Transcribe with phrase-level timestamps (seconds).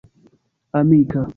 [0.79, 1.21] Amika.